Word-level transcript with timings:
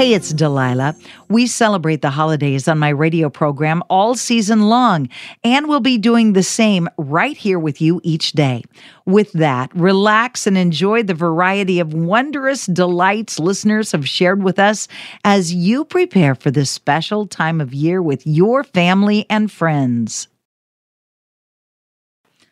Hey, 0.00 0.14
it's 0.14 0.32
Delilah. 0.32 0.96
We 1.28 1.46
celebrate 1.46 2.00
the 2.00 2.08
holidays 2.08 2.66
on 2.68 2.78
my 2.78 2.88
radio 2.88 3.28
program 3.28 3.82
all 3.90 4.14
season 4.14 4.70
long, 4.70 5.10
and 5.44 5.68
we'll 5.68 5.80
be 5.80 5.98
doing 5.98 6.32
the 6.32 6.42
same 6.42 6.88
right 6.96 7.36
here 7.36 7.58
with 7.58 7.82
you 7.82 8.00
each 8.02 8.32
day. 8.32 8.62
With 9.04 9.30
that, 9.32 9.70
relax 9.76 10.46
and 10.46 10.56
enjoy 10.56 11.02
the 11.02 11.12
variety 11.12 11.80
of 11.80 11.92
wondrous 11.92 12.64
delights 12.64 13.38
listeners 13.38 13.92
have 13.92 14.08
shared 14.08 14.42
with 14.42 14.58
us 14.58 14.88
as 15.22 15.52
you 15.52 15.84
prepare 15.84 16.34
for 16.34 16.50
this 16.50 16.70
special 16.70 17.26
time 17.26 17.60
of 17.60 17.74
year 17.74 18.00
with 18.00 18.26
your 18.26 18.64
family 18.64 19.26
and 19.28 19.52
friends. 19.52 20.28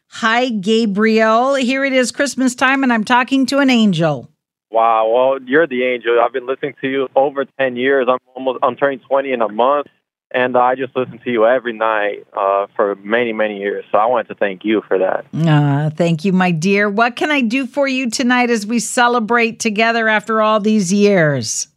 Hi, 0.09 0.51
Gabriel. 0.51 1.55
Here 1.55 1.83
it 1.83 1.95
is 1.95 2.13
Christmas 2.13 2.55
time, 2.55 2.83
and 2.83 2.93
I'm 2.93 3.05
talking 3.05 3.47
to 3.47 3.61
an 3.61 3.71
angel. 3.71 4.29
Wow, 4.71 5.11
well, 5.11 5.39
you're 5.47 5.67
the 5.67 5.85
angel. 5.85 6.21
I've 6.21 6.33
been 6.33 6.47
listening 6.47 6.75
to 6.83 6.89
you 6.89 7.09
over 7.17 7.47
10 7.47 7.77
years. 7.77 8.07
I'm 8.09 8.19
almost 8.35 8.59
I'm 8.63 8.77
turning 8.77 9.01
20 9.01 9.33
in 9.33 9.41
a 9.41 9.49
month, 9.49 9.87
and 10.31 10.57
I 10.59 10.75
just 10.75 10.95
listen 10.95 11.19
to 11.21 11.31
you 11.31 11.47
every 11.47 11.73
night 11.73 12.27
uh, 12.37 12.67
for 12.77 12.95
many, 12.97 13.33
many 13.33 13.59
years. 13.59 13.87
So 13.91 13.97
I 13.97 14.05
wanted 14.07 14.29
to 14.29 14.35
thank 14.35 14.65
you 14.65 14.83
for 14.87 14.99
that. 14.99 15.25
Ah, 15.47 15.91
thank 15.95 16.25
you, 16.25 16.35
my 16.35 16.51
dear. 16.51 16.91
What 16.91 17.17
can 17.17 17.31
I 17.31 17.41
do 17.41 17.67
for 17.67 17.89
you 17.89 18.11
tonight 18.11 18.51
as 18.51 18.67
we 18.67 18.79
celebrate 18.79 19.59
together 19.59 20.07
after 20.07 20.43
all 20.43 20.61
these 20.61 20.93
years? 20.93 21.69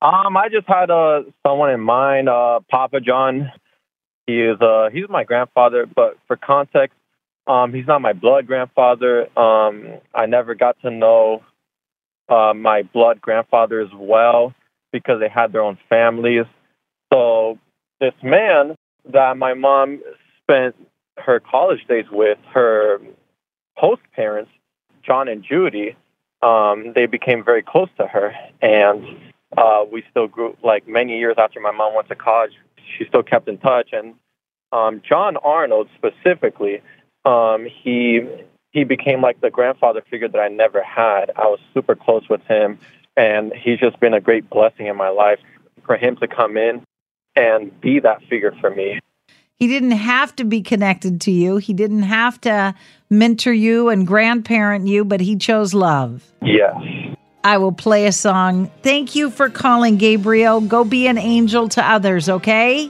Um, 0.00 0.36
I 0.36 0.48
just 0.48 0.66
had 0.66 0.90
uh, 0.90 1.22
someone 1.46 1.70
in 1.70 1.80
mind, 1.80 2.28
uh, 2.28 2.58
Papa 2.68 3.00
John. 3.00 3.52
He 4.26 4.40
is 4.40 4.60
uh, 4.60 4.88
he's 4.92 5.08
my 5.08 5.22
grandfather, 5.22 5.86
but 5.86 6.18
for 6.26 6.36
context, 6.36 6.96
um, 7.46 7.72
he's 7.72 7.86
not 7.86 8.00
my 8.00 8.12
blood 8.12 8.48
grandfather. 8.48 9.26
Um, 9.38 10.00
I 10.12 10.26
never 10.26 10.56
got 10.56 10.80
to 10.82 10.90
know 10.90 11.42
uh, 12.28 12.52
my 12.54 12.82
blood 12.82 13.20
grandfather 13.20 13.80
as 13.80 13.90
well 13.94 14.54
because 14.92 15.20
they 15.20 15.28
had 15.28 15.52
their 15.52 15.62
own 15.62 15.78
families. 15.88 16.44
So 17.12 17.58
this 18.00 18.14
man 18.22 18.74
that 19.12 19.36
my 19.36 19.54
mom 19.54 20.02
spent 20.42 20.76
her 21.18 21.40
college 21.40 21.84
days 21.88 22.06
with, 22.10 22.38
her 22.52 23.00
host 23.76 24.02
parents, 24.14 24.50
John 25.02 25.28
and 25.28 25.44
Judy, 25.44 25.96
um, 26.42 26.92
they 26.94 27.06
became 27.06 27.44
very 27.44 27.62
close 27.62 27.88
to 27.98 28.06
her, 28.06 28.34
and 28.60 29.04
uh, 29.56 29.84
we 29.90 30.04
still 30.10 30.26
grew. 30.26 30.56
Like 30.62 30.88
many 30.88 31.18
years 31.18 31.36
after 31.38 31.60
my 31.60 31.70
mom 31.70 31.94
went 31.94 32.08
to 32.08 32.16
college, 32.16 32.52
she 32.98 33.04
still 33.06 33.22
kept 33.22 33.48
in 33.48 33.58
touch. 33.58 33.90
And 33.92 34.14
um, 34.72 35.02
John 35.08 35.36
Arnold 35.36 35.88
specifically, 35.96 36.82
um, 37.24 37.66
he 37.82 38.20
he 38.72 38.84
became 38.84 39.20
like 39.20 39.40
the 39.40 39.50
grandfather 39.50 40.02
figure 40.10 40.28
that 40.28 40.38
I 40.38 40.48
never 40.48 40.82
had. 40.82 41.30
I 41.36 41.46
was 41.46 41.60
super 41.74 41.94
close 41.94 42.28
with 42.28 42.42
him, 42.42 42.78
and 43.16 43.52
he's 43.52 43.78
just 43.78 44.00
been 44.00 44.14
a 44.14 44.20
great 44.20 44.48
blessing 44.50 44.86
in 44.86 44.96
my 44.96 45.10
life 45.10 45.38
for 45.86 45.96
him 45.96 46.16
to 46.16 46.26
come 46.26 46.56
in 46.56 46.84
and 47.36 47.78
be 47.80 48.00
that 48.00 48.22
figure 48.28 48.54
for 48.60 48.70
me. 48.70 49.00
He 49.58 49.68
didn't 49.68 49.92
have 49.92 50.34
to 50.36 50.44
be 50.44 50.60
connected 50.60 51.20
to 51.22 51.30
you. 51.30 51.58
He 51.58 51.72
didn't 51.72 52.02
have 52.02 52.40
to 52.40 52.74
mentor 53.10 53.52
you 53.52 53.90
and 53.90 54.06
grandparent 54.06 54.88
you, 54.88 55.04
but 55.04 55.20
he 55.20 55.36
chose 55.36 55.72
love. 55.72 56.24
Yes. 56.42 56.74
I 57.44 57.58
will 57.58 57.72
play 57.72 58.06
a 58.06 58.12
song. 58.12 58.70
Thank 58.82 59.14
you 59.14 59.30
for 59.30 59.50
calling, 59.50 59.98
Gabriel. 59.98 60.60
Go 60.60 60.84
be 60.84 61.06
an 61.06 61.18
angel 61.18 61.68
to 61.70 61.84
others, 61.84 62.28
okay? 62.28 62.88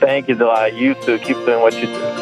Thank 0.00 0.28
you, 0.28 0.34
Delilah. 0.34 0.72
You 0.72 0.94
too. 0.94 1.18
Keep 1.18 1.36
doing 1.38 1.60
what 1.60 1.74
you 1.74 1.86
do. 1.86 2.19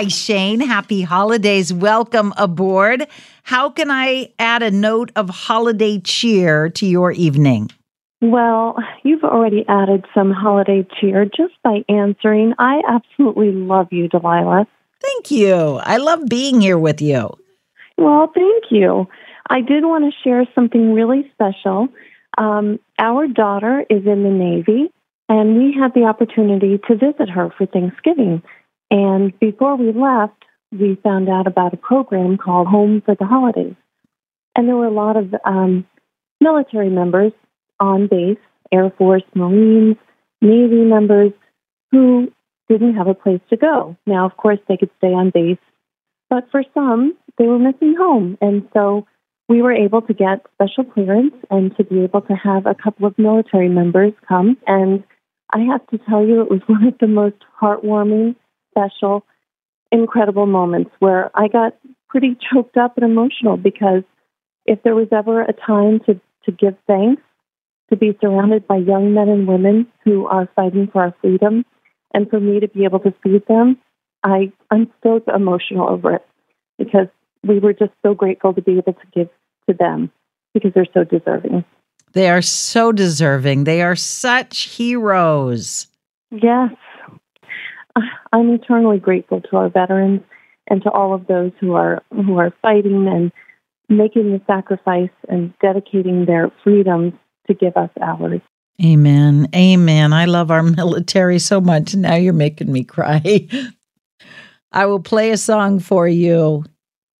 Hi, 0.00 0.08
Shane. 0.08 0.60
Happy 0.60 1.02
holidays. 1.02 1.74
Welcome 1.74 2.32
aboard. 2.38 3.06
How 3.42 3.68
can 3.68 3.90
I 3.90 4.32
add 4.38 4.62
a 4.62 4.70
note 4.70 5.12
of 5.14 5.28
holiday 5.28 6.00
cheer 6.00 6.70
to 6.70 6.86
your 6.86 7.12
evening? 7.12 7.68
Well, 8.22 8.76
you've 9.02 9.24
already 9.24 9.66
added 9.68 10.06
some 10.14 10.30
holiday 10.30 10.86
cheer 10.98 11.26
just 11.26 11.52
by 11.62 11.84
answering. 11.90 12.54
I 12.58 12.80
absolutely 12.88 13.52
love 13.52 13.88
you, 13.90 14.08
Delilah. 14.08 14.66
Thank 15.02 15.30
you. 15.30 15.54
I 15.54 15.98
love 15.98 16.26
being 16.30 16.62
here 16.62 16.78
with 16.78 17.02
you. 17.02 17.36
Well, 17.98 18.32
thank 18.34 18.70
you. 18.70 19.06
I 19.50 19.60
did 19.60 19.84
want 19.84 20.10
to 20.10 20.18
share 20.24 20.46
something 20.54 20.94
really 20.94 21.30
special. 21.34 21.88
Um, 22.38 22.80
our 22.98 23.26
daughter 23.26 23.84
is 23.90 24.06
in 24.06 24.22
the 24.22 24.30
Navy, 24.30 24.90
and 25.28 25.58
we 25.58 25.76
had 25.78 25.92
the 25.92 26.04
opportunity 26.04 26.80
to 26.88 26.94
visit 26.94 27.28
her 27.28 27.50
for 27.58 27.66
Thanksgiving. 27.66 28.42
And 28.90 29.38
before 29.38 29.76
we 29.76 29.92
left, 29.92 30.44
we 30.72 30.98
found 31.02 31.28
out 31.28 31.46
about 31.46 31.74
a 31.74 31.76
program 31.76 32.36
called 32.38 32.68
Home 32.68 33.02
for 33.04 33.14
the 33.14 33.26
Holidays. 33.26 33.74
And 34.56 34.68
there 34.68 34.76
were 34.76 34.86
a 34.86 34.90
lot 34.90 35.16
of 35.16 35.34
um, 35.44 35.86
military 36.40 36.90
members 36.90 37.32
on 37.78 38.08
base, 38.08 38.38
Air 38.72 38.90
Force, 38.96 39.22
Marines, 39.34 39.96
Navy 40.42 40.84
members 40.84 41.32
who 41.90 42.32
didn't 42.68 42.94
have 42.94 43.08
a 43.08 43.14
place 43.14 43.40
to 43.50 43.56
go. 43.56 43.96
Now, 44.06 44.26
of 44.26 44.36
course, 44.36 44.58
they 44.68 44.76
could 44.76 44.90
stay 44.98 45.08
on 45.08 45.30
base, 45.30 45.58
but 46.28 46.48
for 46.50 46.62
some, 46.72 47.16
they 47.38 47.46
were 47.46 47.58
missing 47.58 47.96
home. 47.96 48.38
And 48.40 48.68
so 48.72 49.06
we 49.48 49.62
were 49.62 49.72
able 49.72 50.02
to 50.02 50.14
get 50.14 50.46
special 50.54 50.84
clearance 50.84 51.34
and 51.50 51.76
to 51.76 51.84
be 51.84 52.00
able 52.04 52.22
to 52.22 52.34
have 52.34 52.66
a 52.66 52.74
couple 52.74 53.06
of 53.06 53.18
military 53.18 53.68
members 53.68 54.12
come. 54.28 54.56
And 54.66 55.02
I 55.52 55.60
have 55.60 55.84
to 55.88 55.98
tell 55.98 56.24
you, 56.24 56.40
it 56.40 56.50
was 56.50 56.60
one 56.66 56.86
of 56.86 56.98
the 56.98 57.08
most 57.08 57.36
heartwarming 57.60 58.36
special, 58.70 59.24
incredible 59.92 60.46
moments 60.46 60.90
where 60.98 61.30
I 61.34 61.48
got 61.48 61.76
pretty 62.08 62.36
choked 62.52 62.76
up 62.76 62.96
and 62.96 63.04
emotional 63.04 63.56
because 63.56 64.02
if 64.66 64.82
there 64.82 64.94
was 64.94 65.08
ever 65.12 65.42
a 65.42 65.52
time 65.52 66.00
to, 66.06 66.20
to 66.44 66.52
give 66.52 66.74
thanks, 66.86 67.22
to 67.90 67.96
be 67.96 68.16
surrounded 68.20 68.66
by 68.66 68.76
young 68.76 69.14
men 69.14 69.28
and 69.28 69.48
women 69.48 69.86
who 70.04 70.26
are 70.26 70.48
fighting 70.54 70.88
for 70.92 71.02
our 71.02 71.14
freedom, 71.20 71.64
and 72.12 72.28
for 72.28 72.40
me 72.40 72.60
to 72.60 72.68
be 72.68 72.84
able 72.84 73.00
to 73.00 73.14
feed 73.22 73.46
them, 73.46 73.78
I, 74.22 74.52
I'm 74.70 74.90
still 74.98 75.20
emotional 75.34 75.88
over 75.88 76.14
it 76.14 76.26
because 76.78 77.06
we 77.42 77.58
were 77.58 77.72
just 77.72 77.92
so 78.02 78.14
grateful 78.14 78.52
to 78.54 78.62
be 78.62 78.78
able 78.78 78.92
to 78.92 79.06
give 79.14 79.28
to 79.68 79.74
them 79.74 80.10
because 80.52 80.72
they're 80.74 80.86
so 80.92 81.04
deserving. 81.04 81.64
They 82.12 82.28
are 82.28 82.42
so 82.42 82.90
deserving. 82.92 83.64
They 83.64 83.82
are 83.82 83.96
such 83.96 84.62
heroes. 84.62 85.86
Yes, 86.30 86.72
I'm 88.32 88.50
eternally 88.50 88.98
grateful 88.98 89.40
to 89.42 89.56
our 89.56 89.68
veterans 89.68 90.20
and 90.68 90.82
to 90.82 90.90
all 90.90 91.14
of 91.14 91.26
those 91.26 91.52
who 91.60 91.74
are 91.74 92.02
who 92.10 92.38
are 92.38 92.54
fighting 92.62 93.08
and 93.08 93.32
making 93.88 94.32
the 94.32 94.40
sacrifice 94.46 95.10
and 95.28 95.52
dedicating 95.60 96.24
their 96.24 96.50
freedoms 96.62 97.12
to 97.48 97.54
give 97.54 97.76
us 97.76 97.90
ours. 98.00 98.40
Amen. 98.82 99.48
Amen. 99.54 100.12
I 100.12 100.24
love 100.24 100.50
our 100.50 100.62
military 100.62 101.38
so 101.38 101.60
much. 101.60 101.94
Now 101.94 102.14
you're 102.14 102.32
making 102.32 102.72
me 102.72 102.84
cry. 102.84 103.48
I 104.72 104.86
will 104.86 105.00
play 105.00 105.32
a 105.32 105.36
song 105.36 105.80
for 105.80 106.06
you. 106.06 106.64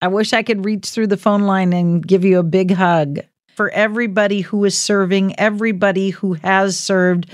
I 0.00 0.08
wish 0.08 0.32
I 0.32 0.42
could 0.42 0.64
reach 0.64 0.88
through 0.88 1.08
the 1.08 1.16
phone 1.16 1.42
line 1.42 1.72
and 1.72 2.06
give 2.06 2.24
you 2.24 2.38
a 2.38 2.44
big 2.44 2.70
hug. 2.70 3.20
For 3.56 3.70
everybody 3.70 4.40
who 4.40 4.64
is 4.64 4.78
serving, 4.78 5.38
everybody 5.38 6.10
who 6.10 6.34
has 6.34 6.78
served, 6.78 7.26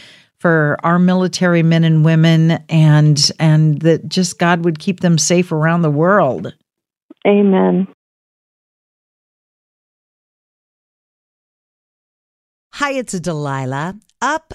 for 0.47 0.79
our 0.85 1.01
military 1.01 1.65
men 1.65 1.83
and 1.83 2.05
women 2.05 2.53
and 2.69 3.33
and 3.41 3.81
that 3.81 4.09
just 4.09 4.39
God 4.39 4.65
would 4.65 4.79
keep 4.79 5.01
them 5.01 5.19
safe 5.19 5.51
around 5.51 5.83
the 5.83 5.91
world. 5.91 6.55
Amen. 7.27 7.89
Hi, 12.75 12.93
it's 12.93 13.19
Delilah. 13.19 13.99
Up 14.23 14.55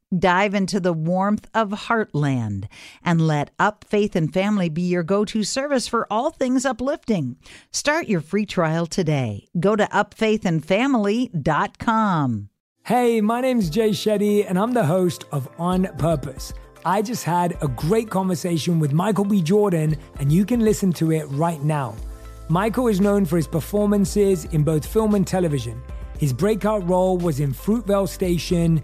Dive 0.17 0.53
into 0.53 0.81
the 0.81 0.91
warmth 0.91 1.47
of 1.53 1.69
Heartland 1.69 2.65
and 3.03 3.25
let 3.25 3.51
Up 3.57 3.85
Faith 3.87 4.13
and 4.15 4.33
Family 4.33 4.67
be 4.67 4.81
your 4.81 5.03
go 5.03 5.23
to 5.25 5.43
service 5.43 5.87
for 5.87 6.05
all 6.11 6.31
things 6.31 6.65
uplifting. 6.65 7.37
Start 7.71 8.09
your 8.09 8.19
free 8.19 8.45
trial 8.45 8.85
today. 8.85 9.47
Go 9.57 9.77
to 9.77 9.85
upfaithandfamily.com. 9.85 12.49
Hey, 12.83 13.21
my 13.21 13.41
name's 13.41 13.69
Jay 13.69 13.91
Shetty, 13.91 14.45
and 14.49 14.59
I'm 14.59 14.73
the 14.73 14.85
host 14.85 15.23
of 15.31 15.47
On 15.57 15.87
Purpose. 15.97 16.51
I 16.83 17.01
just 17.01 17.23
had 17.23 17.57
a 17.61 17.69
great 17.69 18.09
conversation 18.09 18.79
with 18.79 18.91
Michael 18.91 19.23
B. 19.23 19.41
Jordan, 19.41 19.95
and 20.19 20.29
you 20.31 20.45
can 20.45 20.61
listen 20.61 20.91
to 20.93 21.11
it 21.11 21.25
right 21.29 21.61
now. 21.63 21.95
Michael 22.49 22.87
is 22.87 22.99
known 22.99 23.23
for 23.23 23.37
his 23.37 23.47
performances 23.47 24.45
in 24.45 24.63
both 24.63 24.85
film 24.85 25.13
and 25.15 25.25
television. 25.25 25.81
His 26.17 26.33
breakout 26.33 26.85
role 26.89 27.17
was 27.17 27.39
in 27.39 27.53
Fruitvale 27.53 28.09
Station, 28.09 28.83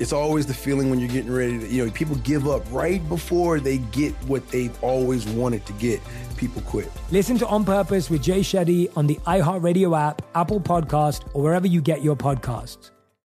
It's 0.00 0.14
always 0.14 0.46
the 0.46 0.54
feeling 0.54 0.88
when 0.88 0.98
you're 0.98 1.10
getting 1.10 1.30
ready 1.30 1.58
to, 1.58 1.68
you 1.68 1.84
know, 1.84 1.92
people 1.92 2.16
give 2.16 2.48
up 2.48 2.62
right 2.72 3.06
before 3.08 3.60
they 3.60 3.78
get 3.78 4.14
what 4.24 4.48
they've 4.48 4.76
always 4.82 5.26
wanted 5.28 5.66
to 5.66 5.74
get. 5.74 6.00
People 6.38 6.62
quit. 6.62 6.90
Listen 7.10 7.36
to 7.36 7.46
On 7.46 7.64
Purpose 7.66 8.08
with 8.08 8.22
Jay 8.22 8.40
Shetty 8.40 8.90
on 8.96 9.06
the 9.06 9.16
iHeartRadio 9.26 9.96
app, 9.96 10.22
Apple 10.34 10.58
Podcast, 10.58 11.28
or 11.34 11.42
wherever 11.42 11.66
you 11.66 11.82
get 11.82 12.02
your 12.02 12.16
podcasts. 12.16 12.90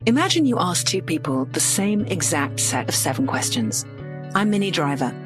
Imagine 0.06 0.44
you 0.44 0.58
ask 0.58 0.86
two 0.86 1.02
people 1.02 1.44
the 1.46 1.60
same 1.60 2.04
exact 2.06 2.60
set 2.60 2.88
of 2.88 2.94
seven 2.94 3.26
questions. 3.26 3.86
I'm 4.34 4.50
Minnie 4.50 4.72
Driver. 4.72 5.25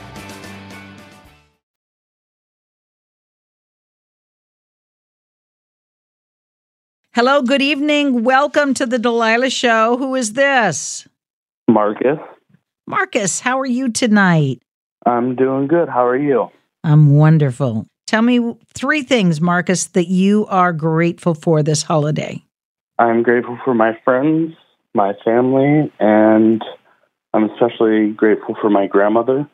Hello, 7.13 7.41
good 7.41 7.61
evening. 7.61 8.23
Welcome 8.23 8.73
to 8.75 8.85
the 8.85 8.97
Delilah 8.97 9.49
Show. 9.49 9.97
Who 9.97 10.15
is 10.15 10.31
this? 10.31 11.05
Marcus. 11.67 12.17
Marcus, 12.87 13.41
how 13.41 13.59
are 13.59 13.65
you 13.65 13.91
tonight? 13.91 14.61
I'm 15.05 15.35
doing 15.35 15.67
good. 15.67 15.89
How 15.89 16.07
are 16.07 16.17
you? 16.17 16.49
I'm 16.85 17.17
wonderful. 17.17 17.85
Tell 18.07 18.21
me 18.21 18.55
three 18.73 19.03
things, 19.03 19.41
Marcus, 19.41 19.87
that 19.87 20.07
you 20.07 20.45
are 20.47 20.71
grateful 20.71 21.33
for 21.33 21.61
this 21.61 21.83
holiday. 21.83 22.41
I'm 22.97 23.23
grateful 23.23 23.59
for 23.65 23.73
my 23.73 23.91
friends, 24.05 24.53
my 24.93 25.11
family, 25.25 25.91
and 25.99 26.63
I'm 27.33 27.49
especially 27.49 28.11
grateful 28.11 28.55
for 28.61 28.69
my 28.69 28.87
grandmother. 28.87 29.49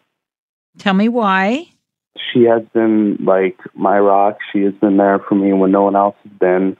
Tell 0.77 0.93
me 0.93 1.09
why. 1.09 1.69
She 2.31 2.43
has 2.43 2.61
been 2.75 3.17
like 3.25 3.57
my 3.73 3.97
rock. 3.97 4.37
She 4.53 4.61
has 4.61 4.75
been 4.75 4.97
there 4.97 5.17
for 5.27 5.33
me 5.33 5.53
when 5.53 5.71
no 5.71 5.85
one 5.85 5.95
else 5.95 6.15
has 6.23 6.33
been. 6.33 6.77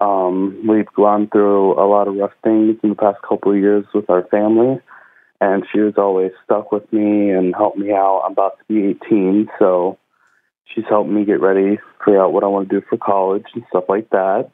Um, 0.00 0.64
we've 0.68 0.92
gone 0.94 1.28
through 1.28 1.72
a 1.74 1.86
lot 1.88 2.08
of 2.08 2.14
rough 2.14 2.32
things 2.44 2.76
in 2.82 2.90
the 2.90 2.94
past 2.94 3.18
couple 3.28 3.52
of 3.52 3.58
years 3.58 3.84
with 3.92 4.08
our 4.08 4.24
family, 4.28 4.80
and 5.40 5.64
she 5.72 5.80
was 5.80 5.94
always 5.96 6.30
stuck 6.44 6.70
with 6.70 6.90
me 6.92 7.30
and 7.30 7.54
helped 7.54 7.78
me 7.78 7.92
out. 7.92 8.22
I'm 8.24 8.32
about 8.32 8.58
to 8.58 8.64
be 8.68 8.96
18, 9.06 9.48
so 9.58 9.98
she's 10.64 10.84
helped 10.88 11.10
me 11.10 11.24
get 11.24 11.40
ready, 11.40 11.78
figure 12.04 12.22
out 12.22 12.32
what 12.32 12.44
I 12.44 12.46
want 12.46 12.68
to 12.68 12.80
do 12.80 12.86
for 12.88 12.96
college 12.96 13.46
and 13.54 13.64
stuff 13.70 13.84
like 13.88 14.10
that. 14.10 14.50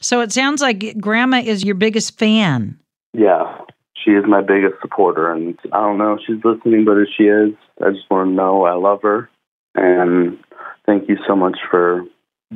So 0.00 0.20
it 0.20 0.32
sounds 0.32 0.60
like 0.60 0.98
Grandma 1.00 1.38
is 1.38 1.62
your 1.62 1.76
biggest 1.76 2.18
fan. 2.18 2.78
Yeah, 3.12 3.58
she 3.94 4.12
is 4.12 4.24
my 4.26 4.40
biggest 4.40 4.80
supporter, 4.80 5.30
and 5.30 5.56
I 5.72 5.78
don't 5.78 5.98
know 5.98 6.14
if 6.14 6.20
she's 6.26 6.44
listening, 6.44 6.84
but 6.84 6.98
if 6.98 7.08
she 7.16 7.24
is, 7.24 7.54
I 7.80 7.90
just 7.90 8.10
want 8.10 8.30
to 8.30 8.34
know 8.34 8.64
I 8.64 8.74
love 8.74 9.02
her, 9.02 9.30
and 9.76 10.38
thank 10.86 11.08
you 11.08 11.18
so 11.26 11.36
much 11.36 11.58
for 11.70 12.04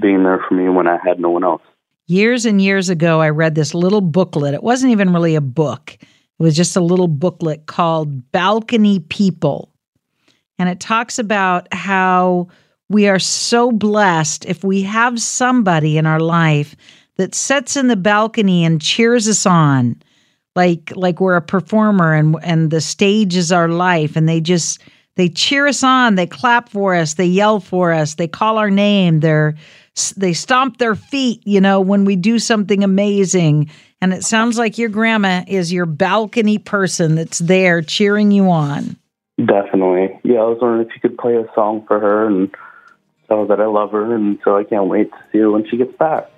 being 0.00 0.24
there 0.24 0.44
for 0.48 0.54
me 0.54 0.68
when 0.68 0.88
I 0.88 0.98
had 1.04 1.20
no 1.20 1.30
one 1.30 1.44
else. 1.44 1.62
Years 2.06 2.46
and 2.46 2.60
years 2.62 2.88
ago, 2.88 3.20
I 3.20 3.30
read 3.30 3.54
this 3.54 3.74
little 3.74 4.00
booklet. 4.00 4.54
It 4.54 4.62
wasn't 4.62 4.92
even 4.92 5.12
really 5.12 5.34
a 5.34 5.40
book, 5.40 5.96
it 6.00 6.42
was 6.42 6.56
just 6.56 6.76
a 6.76 6.80
little 6.80 7.08
booklet 7.08 7.66
called 7.66 8.30
Balcony 8.32 9.00
People. 9.00 9.72
And 10.58 10.68
it 10.68 10.80
talks 10.80 11.18
about 11.18 11.72
how 11.72 12.48
we 12.88 13.08
are 13.08 13.18
so 13.18 13.72
blessed 13.72 14.44
if 14.46 14.62
we 14.64 14.82
have 14.82 15.20
somebody 15.20 15.98
in 15.98 16.06
our 16.06 16.20
life 16.20 16.76
that 17.16 17.34
sits 17.34 17.76
in 17.76 17.88
the 17.88 17.96
balcony 17.96 18.64
and 18.64 18.80
cheers 18.80 19.28
us 19.28 19.46
on 19.46 20.00
like 20.54 20.92
like 20.96 21.20
we're 21.20 21.36
a 21.36 21.42
performer 21.42 22.14
and 22.14 22.36
and 22.42 22.70
the 22.70 22.80
stage 22.80 23.36
is 23.36 23.52
our 23.52 23.68
life 23.68 24.16
and 24.16 24.28
they 24.28 24.40
just 24.40 24.80
they 25.16 25.28
cheer 25.28 25.66
us 25.66 25.82
on 25.82 26.14
they 26.14 26.26
clap 26.26 26.68
for 26.68 26.94
us 26.94 27.14
they 27.14 27.26
yell 27.26 27.60
for 27.60 27.92
us 27.92 28.14
they 28.14 28.28
call 28.28 28.58
our 28.58 28.70
name 28.70 29.20
they're 29.20 29.54
they 30.16 30.32
stomp 30.32 30.78
their 30.78 30.94
feet, 30.94 31.40
you 31.44 31.60
know, 31.60 31.80
when 31.80 32.04
we 32.04 32.16
do 32.16 32.38
something 32.38 32.84
amazing. 32.84 33.70
And 34.00 34.12
it 34.12 34.24
sounds 34.24 34.58
like 34.58 34.78
your 34.78 34.90
grandma 34.90 35.42
is 35.48 35.72
your 35.72 35.86
balcony 35.86 36.58
person 36.58 37.14
that's 37.14 37.38
there 37.38 37.82
cheering 37.82 38.30
you 38.30 38.50
on. 38.50 38.96
Definitely. 39.38 40.18
Yeah, 40.22 40.40
I 40.40 40.44
was 40.44 40.58
wondering 40.60 40.86
if 40.88 40.94
you 40.94 41.00
could 41.00 41.18
play 41.18 41.36
a 41.36 41.46
song 41.54 41.84
for 41.86 41.98
her 41.98 42.26
and 42.26 42.50
tell 43.28 43.40
her 43.40 43.46
that 43.46 43.60
I 43.60 43.66
love 43.66 43.92
her. 43.92 44.14
And 44.14 44.38
so 44.44 44.56
I 44.56 44.64
can't 44.64 44.86
wait 44.86 45.10
to 45.10 45.18
see 45.32 45.38
her 45.38 45.50
when 45.50 45.66
she 45.68 45.76
gets 45.76 45.96
back. 45.96 46.30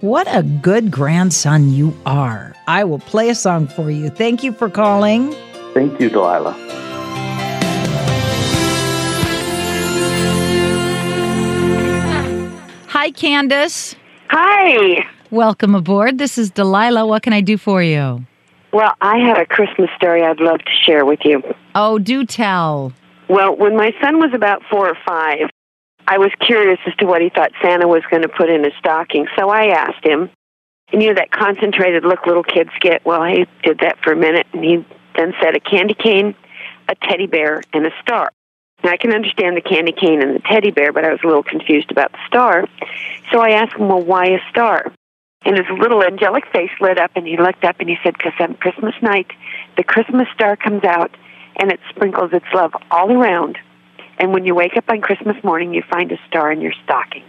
What 0.00 0.26
a 0.34 0.42
good 0.42 0.90
grandson 0.90 1.72
you 1.72 1.94
are. 2.06 2.54
I 2.66 2.84
will 2.84 3.00
play 3.00 3.28
a 3.28 3.34
song 3.34 3.66
for 3.66 3.90
you. 3.90 4.08
Thank 4.08 4.42
you 4.42 4.52
for 4.52 4.70
calling. 4.70 5.34
Thank 5.74 6.00
you, 6.00 6.08
Delilah. 6.08 6.56
Hi, 13.02 13.10
Candace. 13.12 13.96
Hi. 14.28 15.06
Welcome 15.30 15.74
aboard. 15.74 16.18
This 16.18 16.36
is 16.36 16.50
Delilah. 16.50 17.06
What 17.06 17.22
can 17.22 17.32
I 17.32 17.40
do 17.40 17.56
for 17.56 17.82
you? 17.82 18.26
Well, 18.74 18.92
I 19.00 19.16
have 19.20 19.38
a 19.38 19.46
Christmas 19.46 19.88
story 19.96 20.22
I'd 20.22 20.38
love 20.38 20.58
to 20.58 20.72
share 20.84 21.06
with 21.06 21.20
you. 21.24 21.42
Oh, 21.74 21.98
do 21.98 22.26
tell. 22.26 22.92
Well, 23.26 23.56
when 23.56 23.74
my 23.74 23.94
son 24.02 24.18
was 24.18 24.34
about 24.34 24.60
four 24.70 24.86
or 24.86 24.98
five, 25.08 25.48
I 26.06 26.18
was 26.18 26.30
curious 26.46 26.78
as 26.86 26.94
to 26.96 27.06
what 27.06 27.22
he 27.22 27.30
thought 27.30 27.52
Santa 27.62 27.88
was 27.88 28.02
going 28.10 28.20
to 28.20 28.28
put 28.28 28.50
in 28.50 28.64
his 28.64 28.74
stocking. 28.78 29.26
So 29.34 29.48
I 29.48 29.68
asked 29.68 30.04
him, 30.04 30.28
and 30.92 31.02
you 31.02 31.08
know 31.08 31.14
that 31.14 31.30
concentrated 31.30 32.04
look 32.04 32.26
little 32.26 32.44
kids 32.44 32.68
get? 32.82 33.02
Well, 33.06 33.24
he 33.24 33.46
did 33.62 33.78
that 33.78 33.96
for 34.04 34.12
a 34.12 34.16
minute, 34.16 34.46
and 34.52 34.62
he 34.62 34.84
then 35.16 35.32
said 35.40 35.56
a 35.56 35.60
candy 35.60 35.94
cane, 35.94 36.34
a 36.86 36.94
teddy 36.96 37.26
bear, 37.26 37.62
and 37.72 37.86
a 37.86 37.92
star. 38.02 38.30
Now, 38.82 38.90
I 38.90 38.96
can 38.96 39.12
understand 39.12 39.56
the 39.56 39.60
candy 39.60 39.92
cane 39.92 40.22
and 40.22 40.34
the 40.34 40.40
teddy 40.40 40.70
bear, 40.70 40.92
but 40.92 41.04
I 41.04 41.10
was 41.10 41.20
a 41.22 41.26
little 41.26 41.42
confused 41.42 41.90
about 41.90 42.12
the 42.12 42.18
star. 42.26 42.66
So 43.30 43.40
I 43.40 43.50
asked 43.50 43.74
him, 43.74 43.88
well, 43.88 44.02
why 44.02 44.26
a 44.26 44.38
star? 44.50 44.92
And 45.44 45.56
his 45.56 45.66
little 45.78 46.02
angelic 46.02 46.44
face 46.52 46.70
lit 46.80 46.98
up, 46.98 47.12
and 47.14 47.26
he 47.26 47.36
looked 47.36 47.64
up 47.64 47.76
and 47.80 47.88
he 47.88 47.96
said, 48.02 48.14
because 48.14 48.32
on 48.40 48.54
Christmas 48.54 48.94
night, 49.02 49.26
the 49.76 49.84
Christmas 49.84 50.28
star 50.34 50.56
comes 50.56 50.84
out 50.84 51.16
and 51.56 51.70
it 51.70 51.80
sprinkles 51.90 52.32
its 52.32 52.46
love 52.54 52.72
all 52.90 53.10
around. 53.12 53.58
And 54.18 54.32
when 54.32 54.44
you 54.44 54.54
wake 54.54 54.76
up 54.76 54.84
on 54.88 55.00
Christmas 55.00 55.42
morning, 55.42 55.72
you 55.74 55.82
find 55.90 56.12
a 56.12 56.18
star 56.28 56.52
in 56.52 56.60
your 56.60 56.74
stocking. 56.84 57.24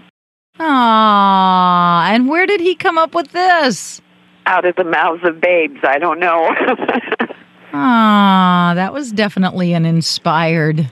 Ah, 0.60 2.12
and 2.12 2.28
where 2.28 2.46
did 2.46 2.60
he 2.60 2.76
come 2.76 2.98
up 2.98 3.16
with 3.16 3.32
this? 3.32 4.02
Out 4.46 4.66
of 4.66 4.76
the 4.76 4.84
mouths 4.84 5.24
of 5.24 5.40
babes, 5.40 5.80
I 5.84 6.00
don't 6.00 6.20
know. 6.20 6.54
Ah, 7.74 8.74
that 8.76 8.92
was 8.92 9.14
definitely 9.14 9.72
an 9.72 9.86
inspired 9.86 10.92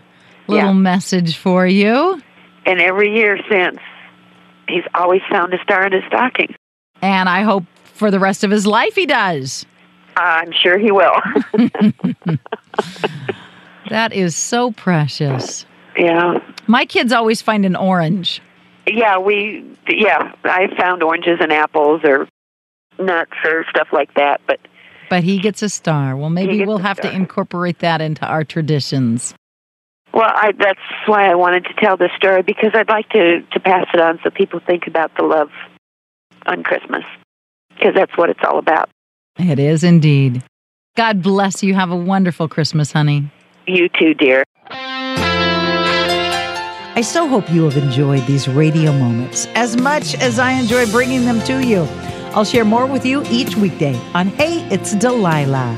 little 0.50 0.68
Yeah. 0.68 0.74
message 0.74 1.38
for 1.38 1.66
you. 1.66 2.22
And 2.66 2.80
every 2.82 3.16
year 3.16 3.40
since, 3.50 3.78
he's 4.68 4.84
always 4.94 5.22
found 5.30 5.54
a 5.54 5.62
star 5.64 5.86
in 5.86 5.94
his 5.94 6.04
stocking. 6.08 6.54
And 7.02 7.28
I 7.30 7.42
hope 7.44 7.64
for 7.96 8.12
the 8.12 8.20
rest 8.20 8.44
of 8.44 8.52
his 8.52 8.68
life 8.68 8.96
he 8.96 9.06
does. 9.06 9.66
I'm 10.18 10.52
sure 10.52 10.78
he 10.78 10.92
will. 10.92 11.16
That 13.90 14.14
is 14.14 14.36
so 14.36 14.72
precious. 14.72 15.66
yeah. 15.98 16.38
My 16.68 16.86
kids 16.86 17.12
always 17.12 17.42
find 17.42 17.66
an 17.66 17.76
orange. 17.76 18.40
Yeah, 18.86 19.18
we, 19.18 19.66
yeah, 19.88 20.32
I 20.44 20.68
found 20.78 21.02
oranges 21.02 21.40
and 21.42 21.52
apples 21.52 22.02
or 22.04 22.28
nuts 23.00 23.32
or 23.44 23.66
stuff 23.70 23.88
like 23.92 24.14
that, 24.14 24.42
but 24.46 24.60
But 25.10 25.24
he 25.24 25.40
gets 25.40 25.64
a 25.64 25.70
star. 25.70 26.16
Well, 26.16 26.30
maybe 26.30 26.64
we'll 26.66 26.78
have 26.78 27.00
to 27.02 27.12
incorporate 27.12 27.80
that 27.80 28.00
into 28.00 28.28
our 28.28 28.44
traditions. 28.44 29.34
Well, 30.14 30.30
I, 30.34 30.54
that's 30.58 30.80
why 31.06 31.30
I 31.30 31.36
wanted 31.36 31.66
to 31.66 31.74
tell 31.74 31.98
this 31.98 32.12
story 32.18 32.42
because 32.42 32.72
I'd 32.74 32.90
like 32.90 33.10
to, 33.10 33.42
to 33.42 33.60
pass 33.60 33.86
it 33.94 34.02
on 34.02 34.20
so 34.24 34.30
people 34.30 34.60
think 34.60 34.88
about 34.88 35.12
the 35.18 35.24
love 35.24 35.50
on 36.46 36.64
Christmas 36.64 37.04
because 37.70 37.94
that's 37.96 38.18
what 38.18 38.30
it's 38.30 38.40
all 38.44 38.58
about. 38.58 38.90
It 39.38 39.60
is 39.60 39.84
indeed. 39.84 40.44
God 40.98 41.22
bless 41.22 41.64
you. 41.64 41.76
Have 41.76 41.92
a 41.92 41.96
wonderful 41.96 42.48
Christmas, 42.48 42.92
honey. 42.92 43.32
You 43.68 43.88
too, 43.90 44.14
dear. 44.14 44.44
I 47.00 47.02
so 47.02 47.28
hope 47.28 47.50
you 47.50 47.64
have 47.64 47.78
enjoyed 47.78 48.26
these 48.26 48.50
radio 48.50 48.92
moments 48.92 49.48
as 49.56 49.78
much 49.78 50.16
as 50.16 50.40
I 50.40 50.52
enjoy 50.52 50.90
bringing 50.92 51.24
them 51.24 51.40
to 51.44 51.66
you. 51.66 51.88
I'll 52.34 52.44
share 52.44 52.66
more 52.66 52.86
with 52.86 53.06
you 53.06 53.24
each 53.30 53.56
weekday 53.56 53.96
on 54.14 54.28
Hey, 54.28 54.68
It's 54.70 54.94
Delilah. 54.96 55.78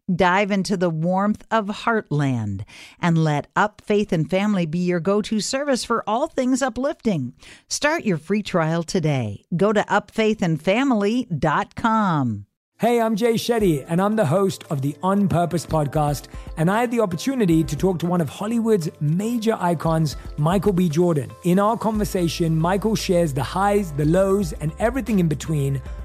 Dive 0.13 0.51
into 0.51 0.75
the 0.75 0.89
warmth 0.89 1.45
of 1.51 1.67
Heartland 1.67 2.65
and 2.99 3.23
let 3.23 3.47
Up 3.55 3.81
Faith 3.85 4.11
and 4.11 4.29
Family 4.29 4.65
be 4.65 4.79
your 4.79 4.99
go 4.99 5.21
to 5.21 5.39
service 5.39 5.85
for 5.85 6.03
all 6.07 6.27
things 6.27 6.61
uplifting. 6.61 7.31
Start 7.69 8.03
your 8.03 8.17
free 8.17 8.43
trial 8.43 8.83
today. 8.83 9.45
Go 9.55 9.71
to 9.71 9.83
upfaithandfamily.com. 9.83 12.45
Hey, 12.81 12.99
I'm 12.99 13.15
Jay 13.15 13.35
Shetty, 13.35 13.85
and 13.87 14.01
I'm 14.01 14.15
the 14.15 14.25
host 14.25 14.63
of 14.71 14.81
the 14.81 14.95
On 15.03 15.27
Purpose 15.27 15.67
podcast. 15.67 16.29
And 16.57 16.71
I 16.71 16.81
had 16.81 16.89
the 16.89 17.01
opportunity 17.01 17.63
to 17.63 17.75
talk 17.75 17.99
to 17.99 18.07
one 18.07 18.21
of 18.21 18.27
Hollywood's 18.27 18.89
major 18.99 19.55
icons, 19.59 20.17
Michael 20.37 20.73
B. 20.73 20.89
Jordan. 20.89 21.29
In 21.43 21.59
our 21.59 21.77
conversation, 21.77 22.57
Michael 22.57 22.95
shares 22.95 23.35
the 23.35 23.43
highs, 23.43 23.91
the 23.91 24.05
lows, 24.05 24.53
and 24.53 24.71
everything 24.79 25.19
in 25.19 25.27
between, 25.27 25.79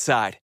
Side. 0.00 0.38